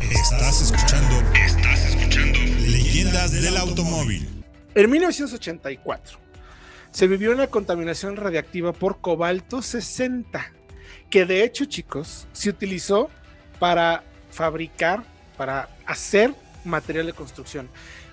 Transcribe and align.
Estás 0.00 0.60
escuchando. 0.60 1.16
Estás 1.34 1.86
escuchando. 1.86 2.38
Leyendas 2.66 3.32
del 3.32 3.56
automóvil. 3.56 4.44
En 4.74 4.90
1984 4.90 6.18
se 6.90 7.06
vivió 7.06 7.32
una 7.32 7.46
contaminación 7.46 8.16
radiactiva 8.16 8.72
por 8.72 9.00
cobalto 9.00 9.62
60, 9.62 10.52
que 11.10 11.24
de 11.24 11.44
hecho, 11.44 11.64
chicos, 11.64 12.28
se 12.32 12.50
utilizó 12.50 13.10
para 13.58 14.04
fabricar, 14.30 15.02
para 15.36 15.68
hacer 15.86 16.34
material 16.64 17.06
de 17.06 17.12
construcción. 17.12 17.68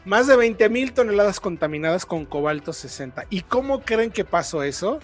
Más 0.05 0.27
de 0.27 0.36
20 0.36 0.70
mil 0.70 0.93
toneladas 0.93 1.39
contaminadas 1.39 2.05
con 2.05 2.25
cobalto 2.25 2.73
60. 2.73 3.25
¿Y 3.29 3.41
cómo 3.41 3.81
creen 3.81 4.11
que 4.11 4.25
pasó 4.25 4.63
eso? 4.63 5.00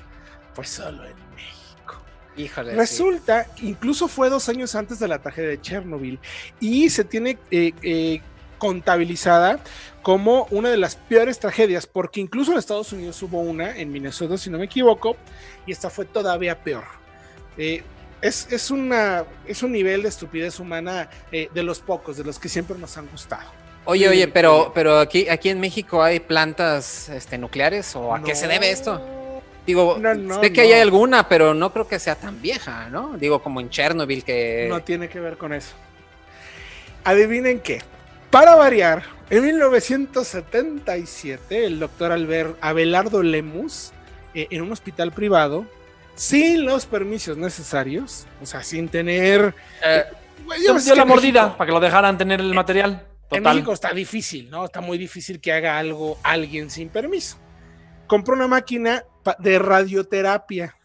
Pues 0.55 0.69
solo 0.69 1.05
en. 1.05 1.28
Híjole. 2.39 2.73
Resulta, 2.73 3.47
incluso 3.61 4.07
fue 4.07 4.29
dos 4.29 4.47
años 4.47 4.73
antes 4.75 4.97
de 4.99 5.09
la 5.09 5.19
tragedia 5.19 5.49
de 5.49 5.61
Chernobyl 5.61 6.19
y 6.61 6.89
se 6.89 7.03
tiene 7.03 7.37
eh, 7.51 7.73
eh, 7.81 8.21
contabilizada 8.57 9.59
como 10.01 10.47
una 10.51 10.69
de 10.69 10.77
las 10.77 10.95
peores 10.95 11.39
tragedias, 11.39 11.85
porque 11.85 12.21
incluso 12.21 12.51
en 12.53 12.59
Estados 12.59 12.93
Unidos 12.93 13.21
hubo 13.23 13.41
una, 13.41 13.75
en 13.77 13.91
Minnesota, 13.91 14.37
si 14.37 14.49
no 14.49 14.57
me 14.57 14.65
equivoco, 14.65 15.17
y 15.65 15.73
esta 15.73 15.89
fue 15.89 16.05
todavía 16.05 16.63
peor. 16.63 16.85
Eh, 17.57 17.83
es, 18.21 18.47
es, 18.51 18.71
una, 18.71 19.25
es 19.45 19.61
un 19.61 19.73
nivel 19.73 20.03
de 20.03 20.09
estupidez 20.09 20.59
humana 20.59 21.09
eh, 21.31 21.49
de 21.53 21.63
los 21.63 21.79
pocos, 21.79 22.15
de 22.17 22.23
los 22.23 22.39
que 22.39 22.47
siempre 22.47 22.77
nos 22.77 22.97
han 22.97 23.07
gustado. 23.07 23.49
Oye, 23.83 24.07
oye, 24.07 24.27
pero, 24.27 24.71
pero 24.73 24.99
aquí, 24.99 25.27
aquí 25.27 25.49
en 25.49 25.59
México 25.59 26.01
hay 26.01 26.19
plantas 26.19 27.09
este, 27.09 27.37
nucleares 27.37 27.95
o 27.95 28.13
a 28.13 28.23
qué 28.23 28.35
se 28.35 28.47
debe 28.47 28.71
esto? 28.71 29.18
Digo, 29.69 29.97
No, 29.99 30.15
no, 30.15 30.41
sé 30.41 30.51
que 30.51 30.61
no. 30.61 30.67
hay 30.67 30.73
alguna, 30.81 31.29
pero 31.29 31.53
no 31.53 31.71
creo 31.71 31.87
que 31.87 31.99
sea 31.99 32.15
tan 32.15 32.41
vieja, 32.41 32.89
¿no? 32.89 33.15
Digo, 33.19 33.43
como 33.43 33.61
en 33.61 33.69
Chernobyl 33.69 34.23
que... 34.23 34.65
No 34.67 34.81
tiene 34.81 35.07
que 35.09 35.19
ver 35.19 35.37
con 35.37 35.53
eso. 35.53 35.75
Adivinen 37.03 37.59
qué. 37.59 37.83
Para 38.31 38.55
variar, 38.55 39.03
en 39.29 39.45
1977, 39.45 41.65
el 41.65 41.79
doctor 41.79 42.11
Albert 42.11 42.57
Abelardo 42.61 43.21
Lemus, 43.23 43.91
eh, 44.33 44.47
en 44.49 44.61
un 44.61 44.71
hospital 44.71 45.11
privado, 45.11 45.65
sin 46.15 46.65
los 46.65 46.85
permisos 46.87 47.37
necesarios, 47.37 48.25
o 48.41 48.45
sea, 48.47 48.63
sin 48.63 48.87
tener. 48.89 49.53
Eh, 49.85 50.03
metió 50.47 50.75
que 50.77 50.95
la 50.95 51.01
en 51.03 51.07
mordida 51.07 51.41
México- 51.43 51.57
para 51.57 51.67
que 51.67 51.73
lo 51.73 51.79
dejaran 51.79 52.17
tener 52.17 52.39
el 52.39 52.53
material. 52.53 53.05
En 53.31 53.43
Total. 53.43 53.53
México 53.55 53.73
está 53.73 53.93
difícil, 53.93 54.49
¿no? 54.49 54.65
Está 54.65 54.81
muy 54.81 54.97
difícil 54.97 55.39
que 55.39 55.53
haga 55.53 55.77
algo 55.77 56.17
alguien 56.23 56.69
sin 56.71 56.89
permiso. 56.89 57.37
Compró 58.07 58.33
una 58.35 58.47
máquina 58.47 59.03
de 59.37 59.59
radioterapia 59.59 60.75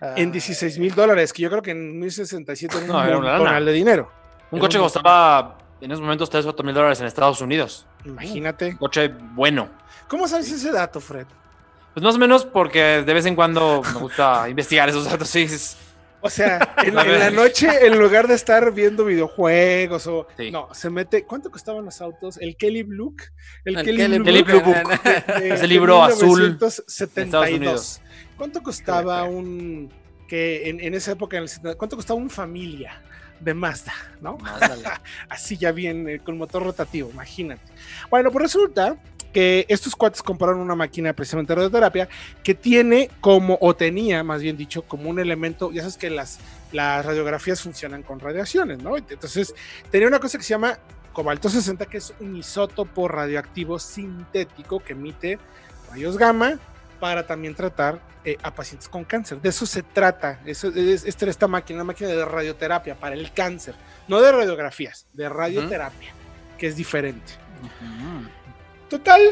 Ah, 0.00 0.14
en 0.16 0.32
16 0.32 0.78
mil 0.80 0.92
dólares, 0.94 1.32
que 1.32 1.42
yo 1.42 1.48
creo 1.50 1.62
que 1.62 1.70
en 1.70 2.00
1067 2.00 2.74
era 2.76 2.84
un 2.86 2.90
No, 2.92 3.04
era 3.04 3.18
una 3.18 3.26
lana. 3.28 3.38
montonal 3.38 3.64
de 3.66 3.72
dinero. 3.72 4.10
Un 4.50 4.58
Era 4.58 4.60
coche 4.66 4.78
un- 4.78 4.84
costaba 4.84 5.58
en 5.80 5.90
esos 5.92 6.02
momentos 6.02 6.28
3 6.28 6.44
o 6.44 6.48
4 6.48 6.64
mil 6.66 6.74
dólares 6.74 7.00
en 7.00 7.06
Estados 7.06 7.40
Unidos. 7.40 7.86
Imagínate. 8.04 8.70
Un 8.70 8.76
coche 8.78 9.08
bueno. 9.34 9.68
¿Cómo 10.08 10.26
sabes 10.26 10.50
ese 10.50 10.72
dato, 10.72 11.00
Fred? 11.00 11.26
Pues 11.94 12.02
más 12.02 12.16
o 12.16 12.18
menos 12.18 12.44
porque 12.44 13.02
de 13.06 13.14
vez 13.14 13.26
en 13.26 13.36
cuando 13.36 13.80
me 13.94 14.00
gusta 14.00 14.48
investigar 14.48 14.88
esos 14.88 15.04
datos. 15.04 15.28
Sí, 15.28 15.42
es- 15.42 15.76
O 16.22 16.30
sea, 16.30 16.74
en, 16.84 16.94
la 16.94 17.30
noche, 17.30 17.68
en 17.86 17.98
lugar 17.98 18.28
de 18.28 18.34
estar 18.34 18.72
viendo 18.72 19.04
videojuegos 19.04 20.06
o. 20.06 20.26
Sí. 20.36 20.50
No, 20.50 20.68
se 20.72 20.88
mete. 20.88 21.24
¿Cuánto 21.24 21.50
costaban 21.50 21.84
los 21.84 22.00
autos? 22.00 22.38
El 22.40 22.56
Kelly 22.56 22.82
Blue. 22.84 23.14
El, 23.64 23.76
El 23.78 23.84
Kelly, 23.84 23.96
Kelly 23.98 24.18
Blue, 24.18 24.24
Kelly 24.24 24.42
Blue 24.42 24.60
Book. 24.60 25.02
de- 25.02 25.40
de- 25.40 25.48
Ese 25.54 25.62
de 25.62 25.68
libro 25.68 26.02
azul 26.02 26.40
1972. 26.40 27.42
de 27.50 27.54
Estados 27.56 28.00
¿Cuánto 28.36 28.62
costaba 28.62 29.24
un. 29.24 29.92
que 30.28 30.68
en, 30.68 30.80
en 30.80 30.94
esa 30.94 31.12
época, 31.12 31.36
en 31.36 31.42
el 31.44 31.48
70, 31.48 31.76
¿cuánto 31.76 31.96
costaba 31.96 32.18
un 32.18 32.30
familia 32.30 33.00
de 33.40 33.54
Mazda? 33.54 33.92
¿No? 34.20 34.38
Así 35.28 35.56
ya 35.56 35.72
bien, 35.72 36.08
eh, 36.08 36.18
con 36.20 36.38
motor 36.38 36.62
rotativo, 36.62 37.10
imagínate. 37.12 37.62
Bueno, 38.10 38.30
pues 38.30 38.42
resulta 38.44 38.96
que 39.32 39.66
estos 39.68 39.96
cuates 39.96 40.22
compraron 40.22 40.60
una 40.60 40.74
máquina 40.74 41.12
precisamente 41.12 41.52
de 41.52 41.56
radioterapia 41.56 42.08
que 42.42 42.54
tiene 42.54 43.10
como, 43.20 43.58
o 43.60 43.74
tenía 43.74 44.22
más 44.22 44.42
bien 44.42 44.56
dicho, 44.56 44.82
como 44.82 45.08
un 45.08 45.18
elemento, 45.18 45.72
ya 45.72 45.82
sabes 45.82 45.96
que 45.96 46.10
las, 46.10 46.38
las 46.72 47.04
radiografías 47.04 47.60
funcionan 47.60 48.02
con 48.02 48.20
radiaciones, 48.20 48.82
¿no? 48.82 48.96
Entonces, 48.96 49.54
tenía 49.90 50.08
una 50.08 50.18
cosa 50.18 50.38
que 50.38 50.44
se 50.44 50.50
llama 50.50 50.78
cobalto 51.12 51.48
60, 51.48 51.86
que 51.86 51.98
es 51.98 52.14
un 52.20 52.36
isótopo 52.36 53.08
radioactivo 53.08 53.78
sintético 53.78 54.80
que 54.80 54.92
emite 54.92 55.38
rayos 55.90 56.16
gamma 56.16 56.58
para 57.00 57.26
también 57.26 57.54
tratar 57.54 58.00
eh, 58.24 58.38
a 58.42 58.54
pacientes 58.54 58.88
con 58.88 59.04
cáncer. 59.04 59.40
De 59.40 59.48
eso 59.48 59.66
se 59.66 59.82
trata. 59.82 60.40
Eso, 60.46 60.68
es, 60.68 61.04
esta, 61.04 61.28
esta 61.28 61.48
máquina, 61.48 61.78
una 61.78 61.84
máquina 61.84 62.10
de 62.10 62.24
radioterapia 62.24 62.94
para 62.94 63.14
el 63.14 63.32
cáncer, 63.32 63.74
no 64.08 64.20
de 64.20 64.30
radiografías, 64.30 65.06
de 65.12 65.28
radioterapia, 65.28 66.12
que 66.56 66.68
es 66.68 66.76
diferente. 66.76 67.32
Total. 68.92 69.22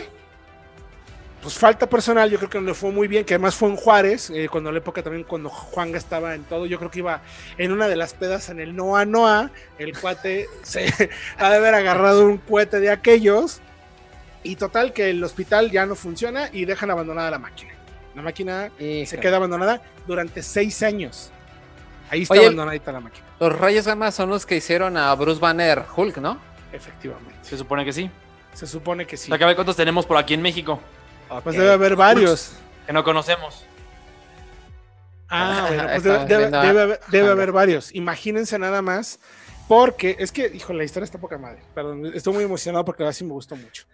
Pues 1.43 1.59
falta 1.59 1.87
personal, 1.87 2.31
yo 2.31 2.39
creo 2.39 2.49
que 2.49 2.61
le 2.63 2.73
fue 2.73 2.91
muy 2.93 3.09
bien, 3.09 3.27
que 3.27 3.35
además 3.35 3.55
fue 3.55 3.69
en 3.69 3.77
Juárez, 3.77 4.31
eh, 4.31 4.49
cuando 4.51 4.73
la 4.73 4.79
época 4.79 5.03
también, 5.03 5.25
cuando 5.25 5.51
Juanga 5.51 5.99
estaba 5.99 6.35
en 6.35 6.45
todo, 6.45 6.65
yo 6.65 6.79
creo 6.79 6.91
que 6.91 7.01
iba 7.01 7.21
en 7.59 7.71
una 7.71 7.87
de 7.87 7.97
las 7.97 8.15
pedas 8.15 8.49
en 8.49 8.59
el 8.59 8.75
Noa 8.75 9.05
Noa, 9.05 9.51
el 9.79 9.99
cuate 9.99 10.49
se 10.63 11.11
ha 11.37 11.51
de 11.51 11.57
haber 11.57 11.75
agarrado 11.75 12.25
un 12.25 12.39
cohete 12.39 12.81
de 12.81 12.91
aquellos, 12.91 13.61
y 14.43 14.57
total 14.57 14.95
que 14.95 15.11
el 15.11 15.23
hospital 15.23 15.71
ya 15.71 15.85
no 15.85 15.95
funciona 15.95 16.49
y 16.51 16.65
dejan 16.65 16.91
abandonada 16.91 17.31
la 17.31 17.39
máquina. 17.39 17.73
La 18.15 18.23
máquina 18.23 18.71
se 18.79 19.19
queda 19.21 19.37
abandonada 19.37 19.83
durante 20.07 20.43
seis 20.43 20.83
años. 20.83 21.33
Ahí 22.09 22.23
está 22.23 22.33
Oye, 22.33 22.45
abandonadita 22.45 22.93
la 22.93 23.01
máquina, 23.01 23.27
Los 23.39 23.59
rayos 23.59 23.87
gamma 23.87 24.11
son 24.11 24.31
los 24.31 24.47
que 24.47 24.57
hicieron 24.57 24.97
a 24.97 25.15
Bruce 25.15 25.39
Banner 25.39 25.85
Hulk, 25.95 26.17
¿no? 26.17 26.41
efectivamente. 26.73 27.35
Se 27.43 27.59
supone 27.59 27.85
que 27.85 27.93
sí. 27.93 28.11
Se 28.55 28.67
supone 28.67 29.07
que 29.07 29.17
sí. 29.17 29.27
O 29.27 29.29
sea, 29.29 29.39
que 29.39 29.45
a 29.45 29.47
ver 29.47 29.57
cuántos 29.57 29.77
tenemos 29.77 30.05
por 30.07 30.17
aquí 30.17 30.35
en 30.35 30.43
México 30.43 30.81
Pues 31.45 31.57
debe 31.57 31.73
haber 31.73 31.97
varios. 31.97 32.53
que 32.87 32.93
no 32.93 33.03
conocemos. 33.05 33.65
Ah, 35.29 35.67
bueno, 35.69 35.85
pues 35.89 36.03
debe, 36.03 36.17
haber, 36.17 36.51
debe 36.51 36.99
Juanga. 37.11 37.31
haber 37.33 37.53
varios. 37.53 37.95
Imagínense 37.95 38.59
nada 38.59 38.83
más, 38.83 39.21
porque 39.69 40.17
es 40.19 40.33
que, 40.33 40.51
hijo, 40.53 40.73
la 40.73 40.83
historia 40.83 41.05
está 41.05 41.19
poca 41.19 41.39
madre. 41.39 41.63
Perdón, 41.75 42.07
estoy 42.15 42.35
muy 42.35 42.43
emocionado 42.45 42.85
porque 42.85 43.05
ahora 43.05 43.13
sí 43.13 43.25
me 43.25 43.33
gustó 43.33 43.55
mucho. 43.55 43.85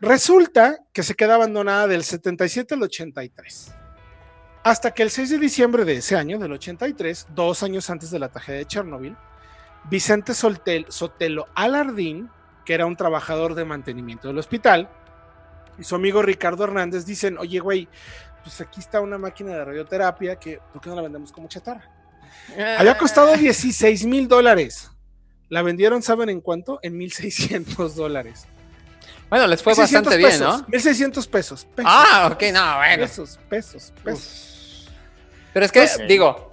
Resulta 0.00 0.78
que 0.92 1.02
se 1.04 1.14
queda 1.14 1.36
abandonada 1.36 1.86
del 1.86 2.02
77 2.02 2.74
al 2.74 2.82
83. 2.82 3.72
Hasta 4.64 4.90
que 4.92 5.02
el 5.04 5.10
6 5.10 5.30
de 5.30 5.38
diciembre 5.38 5.84
de 5.84 5.96
ese 5.98 6.16
año, 6.16 6.38
del 6.38 6.52
83, 6.52 7.28
dos 7.30 7.62
años 7.62 7.88
antes 7.88 8.10
de 8.10 8.18
la 8.18 8.28
tragedia 8.28 8.58
de 8.58 8.66
Chernobyl, 8.66 9.16
Vicente 9.84 10.32
Soltel- 10.32 10.90
Sotelo 10.90 11.46
Alardín, 11.54 12.28
que 12.70 12.74
era 12.74 12.86
un 12.86 12.94
trabajador 12.94 13.56
de 13.56 13.64
mantenimiento 13.64 14.28
del 14.28 14.38
hospital, 14.38 14.88
y 15.76 15.82
su 15.82 15.96
amigo 15.96 16.22
Ricardo 16.22 16.62
Hernández 16.62 17.04
dicen, 17.04 17.36
oye, 17.36 17.58
güey, 17.58 17.88
pues 18.44 18.60
aquí 18.60 18.78
está 18.78 19.00
una 19.00 19.18
máquina 19.18 19.50
de 19.56 19.64
radioterapia 19.64 20.36
que, 20.36 20.60
¿por 20.72 20.80
qué 20.80 20.88
no 20.88 20.94
la 20.94 21.02
vendemos 21.02 21.32
como 21.32 21.48
chatarra? 21.48 21.90
Había 22.78 22.96
costado 22.96 23.36
16 23.36 24.06
mil 24.06 24.28
dólares. 24.28 24.88
La 25.48 25.62
vendieron, 25.62 26.00
¿saben 26.00 26.28
en 26.28 26.40
cuánto? 26.40 26.78
En 26.84 26.96
1600 26.96 27.96
dólares. 27.96 28.46
Bueno, 29.28 29.48
les 29.48 29.60
fue 29.64 29.72
1600 29.72 30.04
bastante 30.04 30.28
bien, 30.28 30.40
¿no? 30.40 30.64
1600 30.68 31.26
pesos. 31.26 31.64
pesos, 31.74 31.92
Ah, 31.92 32.30
ok, 32.32 32.42
no, 32.54 32.76
bueno. 32.76 33.02
Pesos, 33.02 33.40
pesos, 33.48 33.92
pesos. 34.04 34.88
Pero 35.52 35.66
es 35.66 35.72
que, 35.72 35.80
Pues- 35.80 36.06
digo, 36.06 36.49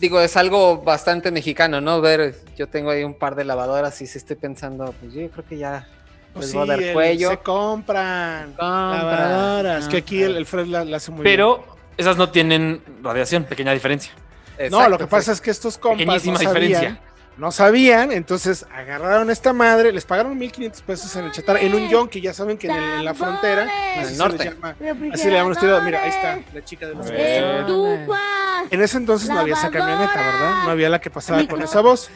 digo, 0.00 0.20
es 0.20 0.36
algo 0.36 0.78
bastante 0.82 1.30
mexicano, 1.30 1.80
¿no? 1.80 2.00
Ver, 2.00 2.34
yo 2.56 2.66
tengo 2.68 2.90
ahí 2.90 3.04
un 3.04 3.14
par 3.14 3.34
de 3.36 3.44
lavadoras 3.44 4.00
y 4.02 4.06
sí 4.06 4.18
estoy 4.18 4.36
pensando, 4.36 4.92
pues 5.00 5.12
yo 5.12 5.30
creo 5.30 5.44
que 5.44 5.58
ya 5.58 5.86
Pues 6.32 6.46
les 6.46 6.50
sí, 6.52 6.56
voy 6.56 6.66
a 6.66 6.70
dar 6.72 6.82
el- 6.82 6.92
cuello. 6.94 7.30
se 7.30 7.36
compran 7.38 8.46
Compra. 8.48 8.68
lavadoras. 8.92 9.88
Que 9.88 9.98
aquí 9.98 10.22
el, 10.22 10.36
el 10.36 10.46
Fred 10.46 10.66
la, 10.66 10.84
la 10.84 10.96
hace 10.96 11.10
muy 11.10 11.22
bien. 11.22 11.32
Pero 11.36 11.64
esas 11.96 12.16
no 12.16 12.30
tienen 12.30 12.82
radiación, 13.02 13.44
pequeña 13.44 13.72
diferencia. 13.72 14.12
No, 14.70 14.88
lo 14.88 14.98
que 14.98 15.06
pasa 15.06 15.32
es 15.32 15.40
que 15.40 15.50
estos 15.50 15.78
compas 15.78 16.06
no 16.06 16.36
sabían, 16.36 16.38
diferencia. 16.38 17.00
no 17.38 17.50
sabían, 17.50 18.12
entonces 18.12 18.66
agarraron 18.74 19.30
esta 19.30 19.54
madre, 19.54 19.90
les 19.92 20.04
pagaron 20.04 20.36
1500 20.38 20.82
pesos 20.82 21.16
en 21.16 21.24
el 21.24 21.32
chatarra, 21.32 21.60
en 21.60 21.74
un 21.74 21.88
yonki, 21.88 22.20
ya 22.20 22.34
saben 22.34 22.58
que 22.58 22.66
en, 22.66 22.74
el- 22.74 22.92
en 22.98 23.04
la 23.06 23.14
frontera, 23.14 23.66
En 23.96 24.00
el 24.02 24.08
se 24.08 24.16
norte. 24.18 24.44
llama- 24.44 24.76
así 25.14 25.28
le 25.28 25.32
llaman 25.34 25.52
ustedes, 25.52 25.82
mira, 25.82 26.02
ahí 26.02 26.10
está 26.10 26.40
la 26.52 26.62
chica 26.64 26.86
de 26.88 26.94
los. 26.94 27.06
En 28.70 28.82
ese 28.82 28.96
entonces 28.98 29.28
no 29.28 29.38
había 29.38 29.54
esa 29.54 29.70
camioneta, 29.70 30.14
¿verdad? 30.16 30.64
No 30.64 30.70
había 30.70 30.88
la 30.88 31.00
que 31.00 31.10
pasaba 31.10 31.46
con 31.46 31.62
esa 31.62 31.80
voz. 31.80 32.10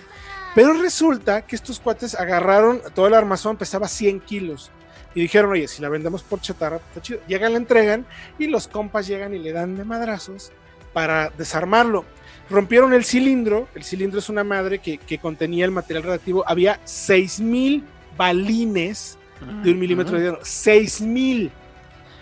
Pero 0.55 0.73
resulta 0.75 1.43
que 1.43 1.57
estos 1.57 1.81
cuates 1.81 2.15
agarraron, 2.15 2.81
todo 2.95 3.07
el 3.09 3.15
armazón 3.15 3.57
pesaba 3.57 3.89
100 3.89 4.21
kilos. 4.21 4.71
Y 5.15 5.21
dijeron, 5.21 5.51
oye, 5.53 5.67
si 5.69 5.81
la 5.83 5.89
vendemos 5.89 6.23
por 6.23 6.41
chatarra, 6.41 6.77
está 6.77 7.01
chido. 7.03 7.21
Llegan, 7.27 7.53
la 7.53 7.59
entregan 7.59 8.07
y 8.39 8.47
los 8.47 8.69
compas 8.69 9.07
llegan 9.07 9.35
y 9.35 9.39
le 9.39 9.53
dan 9.53 9.77
de 9.77 9.85
madrazos 9.85 10.53
para 10.93 11.31
desarmarlo. 11.31 12.05
Rompieron 12.51 12.93
el 12.93 13.05
cilindro, 13.05 13.69
el 13.75 13.85
cilindro 13.85 14.19
es 14.19 14.29
una 14.29 14.45
madre 14.45 14.79
que, 14.81 14.99
que 14.99 15.19
contenía 15.19 15.65
el 15.65 15.71
material 15.71 16.03
radioactivo. 16.05 16.45
Había 16.47 16.81
6000 16.85 17.85
balines 18.17 19.19
de 19.63 19.73
un 19.73 19.79
milímetro 19.79 20.17
de 20.17 20.23
diámetro. 20.23 20.45
6000. 20.45 21.51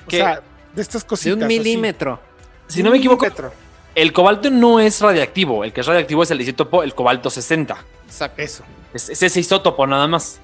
O 0.07 0.09
¿Qué? 0.09 0.17
sea, 0.19 0.41
de 0.75 0.83
estas 0.83 1.03
De 1.03 1.09
cositas. 1.09 1.37
un 1.37 1.45
así. 1.45 1.59
milímetro. 1.59 2.21
Si 2.67 2.79
De 2.79 2.83
no 2.85 2.89
un 2.91 2.93
me 2.93 2.99
equivoco, 2.99 3.25
milímetro. 3.25 3.53
El 3.95 4.13
cobalto 4.13 4.51
no 4.51 4.81
es 4.81 5.01
radiactivo. 5.01 5.65
El 5.65 5.73
que 5.73 5.81
es 5.81 5.87
radiactivo 5.87 6.23
es 6.23 6.31
el 6.31 6.41
isótopo, 6.41 6.83
el 6.83 6.95
cobalto 6.95 7.31
60. 7.31 7.77
Exacto. 8.07 8.43
Eso. 8.43 8.65
Es, 8.95 9.09
es 9.09 9.23
ese 9.23 9.41
isótopo 9.41 9.87
nada 9.87 10.07
más. 10.07 10.41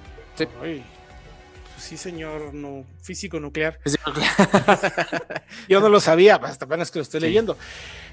Ay, 0.63 0.85
pues 1.75 1.85
sí, 1.85 1.97
señor 1.97 2.55
no, 2.55 2.85
físico 3.03 3.39
nuclear. 3.41 3.79
Es- 3.85 3.97
Yo 5.69 5.81
no 5.81 5.89
lo 5.89 6.01
sabía, 6.01 6.37
hasta 6.37 6.65
apenas 6.65 6.91
que 6.91 6.99
lo 6.99 7.03
estoy 7.03 7.21
Sí. 7.21 7.27
leyendo. 7.27 7.57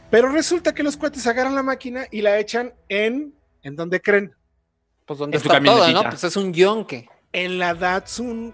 Pero 0.10 0.30
resulta 0.30 0.74
que 0.74 0.84
los 0.84 0.98
cuates 0.98 1.26
agarran 1.28 1.56
la 1.56 1.64
máquina 1.64 2.06
y 2.12 2.22
la 2.22 2.38
echan 2.40 2.74
en. 2.90 3.34
¿En 3.64 3.76
dónde 3.76 4.02
creen? 4.02 4.36
Pues 5.06 5.20
donde 5.20 5.38
En 5.38 5.44
su 5.44 5.50
está 5.50 5.64
todo, 5.64 5.92
¿no? 5.92 6.04
Pues 6.04 6.24
es 6.24 6.36
un 6.38 6.54
yonque. 6.54 7.08
En 7.34 7.58
la 7.60 7.74
Datsun 7.74 8.54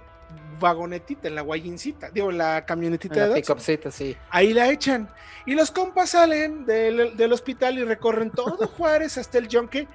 vagonetita, 0.62 1.28
en 1.28 1.36
la 1.36 1.42
guayincita, 1.42 2.10
digo, 2.12 2.32
en 2.32 2.38
la 2.38 2.66
camionetita 2.66 3.16
En 3.16 3.20
de 3.20 3.28
la 3.28 3.36
Datsun. 3.36 3.56
pickupcita, 3.58 3.92
sí. 3.92 4.16
Ahí 4.30 4.54
la 4.54 4.72
echan. 4.72 5.10
Y 5.46 5.56
los 5.56 5.72
compas 5.72 6.12
salen 6.12 6.66
del, 6.66 7.18
del 7.18 7.34
hospital 7.34 7.78
y 7.78 7.84
recorren 7.84 8.32
todo 8.32 8.56
Juárez 8.78 9.18
hasta 9.18 9.38
el 9.40 9.50
yonque, 9.50 9.88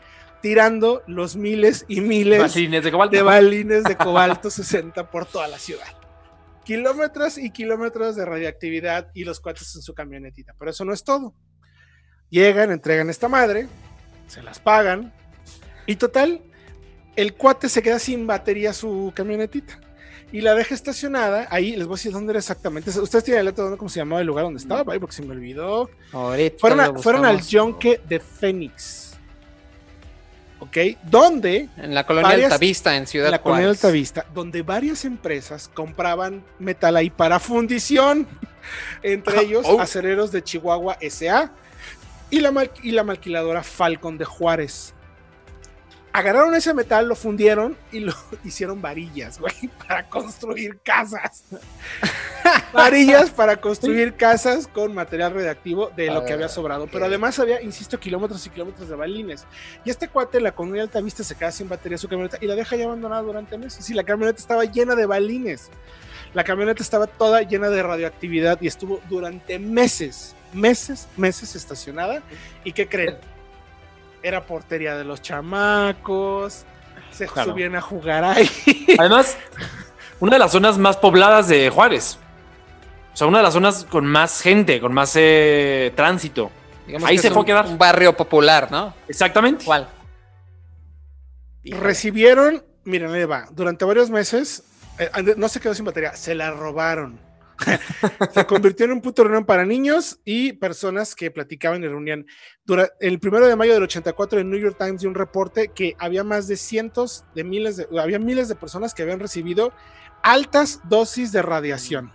tirando 0.42 1.02
los 1.06 1.36
miles 1.36 1.86
y 1.88 2.02
miles 2.02 2.38
Balines 2.40 2.84
de 2.84 2.90
cobalto. 2.92 3.16
de 3.16 3.22
balines 3.22 3.84
de 3.84 3.96
cobalto 3.96 4.50
60 4.50 5.10
por 5.10 5.24
toda 5.24 5.48
la 5.48 5.58
ciudad. 5.58 5.86
Kilómetros 6.64 7.38
y 7.38 7.50
kilómetros 7.50 8.16
de 8.16 8.24
radioactividad 8.26 9.08
y 9.14 9.24
los 9.24 9.40
cuates 9.40 9.74
en 9.76 9.82
su 9.82 9.94
camionetita. 9.94 10.54
Pero 10.58 10.70
eso 10.72 10.84
no 10.84 10.92
es 10.92 11.04
todo. 11.04 11.32
Llegan, 12.28 12.72
entregan 12.72 13.08
esta 13.08 13.28
madre, 13.28 13.68
se 14.26 14.42
las 14.42 14.58
pagan 14.58 15.14
y 15.86 15.94
total, 15.94 16.42
el 17.14 17.34
cuate 17.34 17.68
se 17.68 17.82
queda 17.82 18.00
sin 18.00 18.26
batería 18.26 18.72
su 18.72 19.12
camionetita 19.14 19.80
y 20.36 20.40
la 20.42 20.54
deja 20.54 20.74
estacionada. 20.74 21.46
Ahí 21.50 21.76
les 21.76 21.86
voy 21.86 21.94
a 21.94 21.96
decir 21.96 22.12
dónde 22.12 22.32
era 22.32 22.38
exactamente. 22.40 22.90
Ustedes 22.90 23.24
tienen 23.24 23.40
el 23.40 23.46
dato 23.46 23.62
de 23.62 23.68
dónde, 23.68 23.78
cómo 23.78 23.88
se 23.88 24.00
llamaba 24.00 24.20
el 24.20 24.26
lugar 24.26 24.44
donde 24.44 24.58
estaba, 24.58 24.92
Ahí, 24.92 24.98
porque 24.98 25.14
se 25.16 25.22
me 25.22 25.32
olvidó. 25.32 25.88
Ahorita 26.12 26.56
Fueron, 26.58 26.80
a- 26.80 26.94
fueron 26.94 27.24
al 27.24 27.40
yonque 27.42 28.00
de 28.08 28.20
Fénix. 28.20 29.14
¿Ok? 30.58 30.76
Donde 31.04 31.68
En 31.76 31.94
la 31.94 32.06
colonia 32.06 32.28
varias- 32.30 32.52
Altavista, 32.52 32.96
en 32.96 33.06
Ciudad 33.06 33.26
en 33.28 33.32
la 33.32 33.42
colonia 33.42 33.64
Juárez. 33.66 33.84
Altavista, 33.84 34.26
donde 34.34 34.62
varias 34.62 35.04
empresas 35.04 35.68
compraban 35.72 36.42
metal 36.58 36.96
ahí 36.96 37.10
para 37.10 37.38
fundición, 37.38 38.26
entre 39.02 39.40
ellos 39.42 39.64
Oh. 39.68 39.80
Acereros 39.80 40.32
de 40.32 40.42
Chihuahua 40.42 40.96
SA 41.10 41.52
y 42.30 42.40
la, 42.40 42.50
mal- 42.52 42.70
y 42.82 42.92
la 42.92 43.04
maquiladora 43.04 43.62
Falcon 43.62 44.16
de 44.18 44.24
Juárez. 44.24 44.94
Agarraron 46.16 46.54
ese 46.54 46.72
metal, 46.72 47.06
lo 47.06 47.14
fundieron 47.14 47.76
y 47.92 48.00
lo 48.00 48.14
hicieron 48.44 48.80
varillas, 48.80 49.38
güey, 49.38 49.68
para 49.86 50.08
construir 50.08 50.78
casas. 50.82 51.44
varillas 52.72 53.28
para 53.28 53.58
construir 53.60 54.14
casas 54.14 54.66
con 54.66 54.94
material 54.94 55.34
radioactivo 55.34 55.90
de 55.94 56.06
lo 56.06 56.24
que 56.24 56.32
había 56.32 56.48
sobrado. 56.48 56.88
Pero 56.90 57.04
además 57.04 57.38
había, 57.38 57.60
insisto, 57.60 58.00
kilómetros 58.00 58.46
y 58.46 58.48
kilómetros 58.48 58.88
de 58.88 58.96
balines. 58.96 59.44
Y 59.84 59.90
este 59.90 60.08
cuate, 60.08 60.40
la 60.40 60.52
colonia 60.52 60.84
Altavista, 60.84 61.22
se 61.22 61.34
queda 61.34 61.52
sin 61.52 61.68
batería 61.68 61.98
su 61.98 62.08
camioneta 62.08 62.38
y 62.40 62.46
la 62.46 62.54
deja 62.54 62.76
ya 62.76 62.86
abandonada 62.86 63.20
durante 63.20 63.58
meses. 63.58 63.90
Y 63.90 63.92
la 63.92 64.04
camioneta 64.04 64.38
estaba 64.38 64.64
llena 64.64 64.94
de 64.94 65.04
balines. 65.04 65.68
La 66.32 66.44
camioneta 66.44 66.82
estaba 66.82 67.08
toda 67.08 67.42
llena 67.42 67.68
de 67.68 67.82
radioactividad 67.82 68.58
y 68.62 68.68
estuvo 68.68 69.02
durante 69.10 69.58
meses, 69.58 70.34
meses, 70.54 71.08
meses 71.18 71.54
estacionada. 71.54 72.22
¿Y 72.64 72.72
qué 72.72 72.88
creen? 72.88 73.18
Era 74.26 74.44
portería 74.44 74.96
de 74.96 75.04
los 75.04 75.22
chamacos. 75.22 76.64
Se 77.12 77.28
Claro. 77.28 77.52
subían 77.52 77.76
a 77.76 77.80
jugar 77.80 78.24
ahí. 78.24 78.50
Además, 78.98 79.36
una 80.18 80.32
de 80.32 80.38
las 80.40 80.50
zonas 80.50 80.78
más 80.78 80.96
pobladas 80.96 81.46
de 81.46 81.70
Juárez. 81.70 82.18
O 83.14 83.16
sea, 83.16 83.28
una 83.28 83.38
de 83.38 83.44
las 83.44 83.54
zonas 83.54 83.84
con 83.88 84.04
más 84.04 84.40
gente, 84.40 84.80
con 84.80 84.92
más 84.92 85.12
eh, 85.14 85.92
tránsito. 85.94 86.50
Digamos 86.88 87.08
Ahí 87.08 87.14
que 87.16 87.22
se 87.22 87.28
es 87.28 87.32
fue 87.32 87.38
a 87.38 87.42
un- 87.42 87.46
quedar. 87.46 87.66
Un 87.66 87.78
barrio 87.78 88.16
popular, 88.16 88.68
¿no? 88.68 88.92
Exactamente. 89.06 89.64
¿Cuál? 89.64 89.88
Recibieron, 91.64 92.64
miren, 92.84 93.12
ahí 93.12 93.24
va, 93.24 93.46
durante 93.52 93.84
varios 93.84 94.10
meses, 94.10 94.64
eh, 94.98 95.08
no 95.36 95.48
se 95.48 95.60
quedó 95.60 95.72
sin 95.74 95.84
batería, 95.84 96.14
se 96.16 96.34
la 96.34 96.50
robaron. 96.50 97.18
se 98.34 98.46
convirtió 98.46 98.86
en 98.86 98.92
un 98.92 99.00
puto 99.00 99.22
reunión 99.22 99.44
para 99.44 99.64
niños 99.64 100.20
y 100.24 100.52
personas 100.54 101.14
que 101.14 101.30
platicaban 101.30 101.82
y 101.82 101.88
reunían. 101.88 102.26
El 103.00 103.18
primero 103.18 103.46
de 103.46 103.56
mayo 103.56 103.74
del 103.74 103.82
84, 103.84 104.40
el 104.40 104.50
New 104.50 104.60
York 104.60 104.76
Times 104.78 105.00
dio 105.00 105.08
un 105.08 105.14
reporte 105.14 105.68
que 105.68 105.94
había 105.98 106.24
más 106.24 106.48
de 106.48 106.56
cientos 106.56 107.24
de 107.34 107.44
miles 107.44 107.76
de, 107.76 107.86
había 108.00 108.18
miles 108.18 108.48
de 108.48 108.56
personas 108.56 108.94
que 108.94 109.02
habían 109.02 109.20
recibido 109.20 109.72
altas 110.22 110.80
dosis 110.88 111.32
de 111.32 111.42
radiación. 111.42 112.12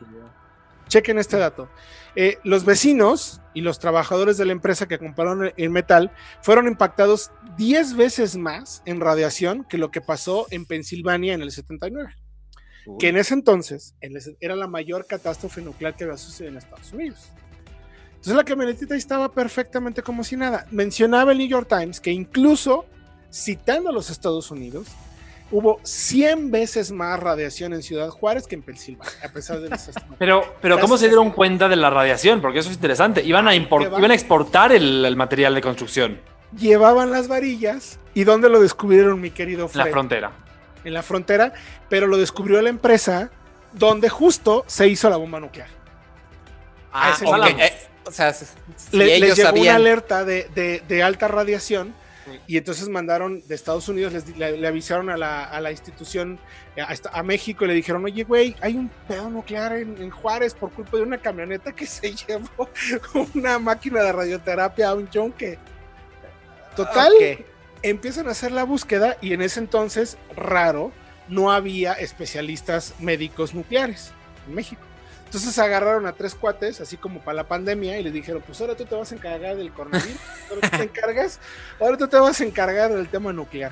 Chequen 0.88 1.18
este 1.18 1.38
dato. 1.38 1.70
Eh, 2.16 2.38
los 2.44 2.66
vecinos 2.66 3.42
y 3.54 3.62
los 3.62 3.80
trabajadores 3.80 4.38
de 4.38 4.44
la 4.44 4.52
empresa 4.52 4.88
que 4.88 5.00
compraron 5.00 5.54
el 5.56 5.70
metal 5.70 6.12
fueron 6.42 6.68
impactados 6.68 7.32
10 7.56 7.96
veces 7.96 8.36
más 8.36 8.82
en 8.86 9.00
radiación 9.00 9.64
que 9.64 9.78
lo 9.78 9.92
que 9.92 10.02
pasó 10.02 10.48
en 10.52 10.66
Pensilvania 10.66 11.34
en 11.34 11.42
el 11.42 11.52
79, 11.52 12.14
que 13.00 13.10
en 13.10 13.18
ese 13.18 13.34
entonces 13.34 13.96
era 14.40 14.56
la 14.56 14.68
mayor 14.68 15.06
catástrofe 15.06 15.62
nuclear 15.62 15.96
que 15.96 16.04
había 16.06 16.18
sucedido 16.18 16.52
en 16.52 16.58
Estados 16.58 16.92
Unidos. 16.94 17.30
Entonces 18.10 18.36
la 18.36 18.44
camionetita 18.44 18.96
estaba 18.96 19.32
perfectamente 19.32 20.02
como 20.04 20.24
si 20.24 20.36
nada. 20.38 20.66
Mencionaba 20.72 21.32
el 21.32 21.40
New 21.40 21.48
York 21.48 21.68
Times 21.68 22.00
que 22.00 22.12
incluso 22.12 22.86
citando 23.32 23.90
a 23.90 23.94
los 23.94 24.10
Estados 24.10 24.52
Unidos, 24.52 24.88
hubo 25.52 25.80
100 25.84 26.52
veces 26.52 26.92
más 26.92 27.20
radiación 27.20 27.74
en 27.74 27.82
Ciudad 27.82 28.10
Juárez 28.10 28.46
que 28.48 28.56
en 28.56 28.62
Pensilvania, 28.62 29.12
a 29.24 29.30
pesar 29.30 29.60
de 29.60 29.70
los. 29.70 29.90
Pero, 30.20 30.44
pero 30.62 30.80
¿cómo 30.80 30.98
se 30.98 31.08
dieron 31.08 31.32
cuenta 31.32 31.68
de 31.68 31.76
la 31.76 31.90
radiación? 31.90 32.42
Porque 32.42 32.60
eso 32.60 32.70
es 32.70 32.76
interesante. 32.76 33.24
Iban 33.24 33.48
a, 33.48 33.56
import- 33.56 33.98
iban 33.98 34.12
a 34.12 34.14
exportar 34.14 34.72
el, 34.72 35.04
el 35.04 35.16
material 35.16 35.56
de 35.56 35.62
construcción. 35.62 36.20
Llevaban 36.58 37.10
las 37.12 37.28
varillas 37.28 37.98
y 38.14 38.24
¿dónde 38.24 38.50
lo 38.50 38.60
descubrieron, 38.62 39.20
mi 39.20 39.32
querido 39.32 39.66
en 39.72 39.78
la 39.78 39.84
Fred? 39.84 39.92
frontera. 39.94 40.32
En 40.84 40.94
la 40.94 41.04
frontera, 41.04 41.54
pero 41.90 42.08
lo 42.08 42.18
descubrió 42.18 42.62
la 42.62 42.70
empresa 42.70 43.30
donde 43.74 44.10
justo 44.10 44.64
se 44.68 44.88
hizo 44.88 45.10
la 45.10 45.18
bomba 45.18 45.40
nuclear. 45.40 45.70
Ah, 46.92 47.12
ese 47.16 47.26
ok, 47.26 47.34
Álamo. 47.34 47.58
eh, 47.60 47.74
o 48.06 48.12
sea, 48.12 48.34
si 48.34 48.46
Le- 48.92 49.06
les 49.06 49.22
ellos 49.22 49.38
llegó 49.38 49.62
una 49.62 49.76
alerta 49.76 50.26
de, 50.26 50.50
de- 50.56 50.84
de 50.88 51.04
alta 51.04 51.28
radiación 51.28 51.94
y 52.48 52.58
entonces 52.58 52.88
mandaron 52.90 53.46
de 53.48 53.56
Estados 53.56 53.88
Unidos, 53.90 54.14
les 54.14 54.38
le, 54.38 54.58
le 54.58 54.68
avisaron 54.68 55.10
a 55.10 55.18
la, 55.18 55.44
a 55.46 55.60
la 55.62 55.72
institución, 55.72 56.40
a, 57.12 57.24
México 57.24 57.66
y 57.66 57.68
le 57.70 57.74
dijeron, 57.74 58.04
oye, 58.06 58.24
güey, 58.24 58.56
hay 58.62 58.76
un 58.78 58.90
pedo 59.08 59.30
nuclear 59.30 59.74
en, 59.74 60.02
en 60.02 60.10
Juárez 60.12 60.54
por 60.54 60.72
culpa 60.72 60.98
de 60.98 61.04
una 61.04 61.18
camioneta 61.18 61.72
que 61.74 61.86
se 61.86 62.14
llevó 62.28 62.70
una 63.34 63.58
máquina 63.60 64.02
de 64.04 64.12
radioterapia 64.12 64.90
a 64.90 64.94
un 64.96 65.10
yonque. 65.10 65.58
Total, 66.76 67.12
Ok. 67.14 67.46
Empiezan 67.84 68.28
a 68.28 68.32
hacer 68.32 68.52
la 68.52 68.64
búsqueda 68.64 69.18
y 69.22 69.34
en 69.34 69.42
ese 69.42 69.60
entonces, 69.60 70.18
raro, 70.36 70.92
no 71.28 71.52
había 71.52 71.94
especialistas 71.94 72.94
médicos 73.00 73.54
nucleares 73.54 74.12
en 74.48 74.56
México. 74.56 74.82
Entonces 75.26 75.58
agarraron 75.60 76.06
a 76.08 76.12
tres 76.12 76.36
cuates, 76.36 76.82
así 76.82 76.98
como 76.98 77.22
para 77.22 77.36
la 77.36 77.48
pandemia, 77.48 77.98
y 77.98 78.04
les 78.04 78.12
dijeron, 78.12 78.44
pues 78.46 78.60
ahora 78.60 78.76
tú 78.76 78.84
te 78.84 78.96
vas 78.96 79.14
a 79.14 79.16
encargar 79.16 79.56
del 79.56 79.72
coronavirus, 79.72 80.18
ahora 80.50 80.70
tú 80.70 80.78
te 80.78 80.84
encargas, 80.84 81.40
ahora 81.80 81.98
tú 81.98 82.08
te 82.10 82.20
vas 82.20 82.42
a 82.42 82.44
encargar 82.44 82.94
del 82.94 83.08
tema 83.08 83.32
nuclear. 83.32 83.72